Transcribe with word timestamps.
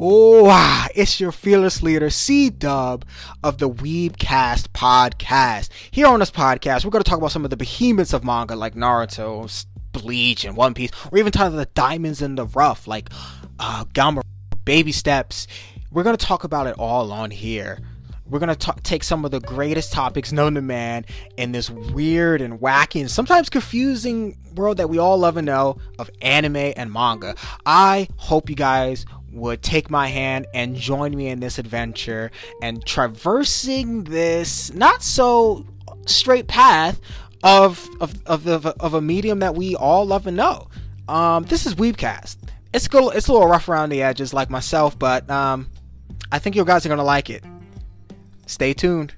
Wow, 0.00 0.86
it's 0.94 1.18
your 1.18 1.32
fearless 1.32 1.82
leader, 1.82 2.08
C 2.08 2.50
Dub 2.50 3.04
of 3.42 3.58
the 3.58 3.68
Weebcast 3.68 4.68
podcast. 4.68 5.70
Here 5.90 6.06
on 6.06 6.20
this 6.20 6.30
podcast, 6.30 6.84
we're 6.84 6.92
going 6.92 7.02
to 7.02 7.10
talk 7.10 7.18
about 7.18 7.32
some 7.32 7.42
of 7.42 7.50
the 7.50 7.56
behemoths 7.56 8.12
of 8.12 8.22
manga 8.22 8.54
like 8.54 8.76
Naruto, 8.76 9.66
Bleach, 9.90 10.44
and 10.44 10.56
One 10.56 10.72
Piece, 10.72 10.92
or 11.10 11.18
even 11.18 11.32
talk 11.32 11.48
about 11.48 11.56
the 11.56 11.66
diamonds 11.74 12.22
in 12.22 12.36
the 12.36 12.46
rough 12.46 12.86
like 12.86 13.10
uh, 13.58 13.86
Gamma, 13.92 14.22
Baby 14.64 14.92
Steps. 14.92 15.48
We're 15.90 16.04
going 16.04 16.16
to 16.16 16.24
talk 16.24 16.44
about 16.44 16.68
it 16.68 16.76
all 16.78 17.10
on 17.10 17.32
here. 17.32 17.80
We're 18.24 18.38
going 18.38 18.54
to 18.54 18.74
take 18.84 19.02
some 19.02 19.24
of 19.24 19.32
the 19.32 19.40
greatest 19.40 19.92
topics 19.92 20.30
known 20.30 20.54
to 20.54 20.62
man 20.62 21.06
in 21.36 21.50
this 21.50 21.70
weird 21.70 22.40
and 22.40 22.60
wacky 22.60 23.00
and 23.00 23.10
sometimes 23.10 23.48
confusing 23.50 24.38
world 24.54 24.76
that 24.76 24.90
we 24.90 24.98
all 24.98 25.18
love 25.18 25.36
and 25.38 25.46
know 25.46 25.78
of 25.98 26.08
anime 26.20 26.72
and 26.76 26.92
manga. 26.92 27.34
I 27.66 28.06
hope 28.16 28.48
you 28.48 28.56
guys 28.56 29.06
would 29.32 29.62
take 29.62 29.90
my 29.90 30.08
hand 30.08 30.46
and 30.54 30.74
join 30.76 31.16
me 31.16 31.28
in 31.28 31.40
this 31.40 31.58
adventure 31.58 32.30
and 32.62 32.84
traversing 32.86 34.04
this 34.04 34.72
not 34.72 35.02
so 35.02 35.66
straight 36.06 36.46
path 36.46 37.00
of 37.42 37.88
of 38.00 38.14
of, 38.26 38.46
of, 38.46 38.66
of 38.66 38.94
a 38.94 39.00
medium 39.00 39.40
that 39.40 39.54
we 39.54 39.76
all 39.76 40.06
love 40.06 40.26
and 40.26 40.36
know. 40.36 40.68
Um, 41.08 41.44
this 41.44 41.66
is 41.66 41.74
Weebcast. 41.74 42.36
It's 42.72 42.86
a, 42.92 43.08
it's 43.08 43.28
a 43.28 43.32
little 43.32 43.48
rough 43.48 43.68
around 43.68 43.88
the 43.88 44.02
edges, 44.02 44.34
like 44.34 44.50
myself, 44.50 44.98
but 44.98 45.28
um, 45.30 45.70
I 46.30 46.38
think 46.38 46.54
you 46.54 46.64
guys 46.64 46.84
are 46.84 46.88
gonna 46.90 47.04
like 47.04 47.30
it. 47.30 47.42
Stay 48.46 48.74
tuned. 48.74 49.14